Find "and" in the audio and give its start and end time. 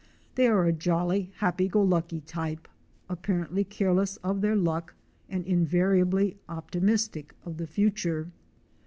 5.29-5.45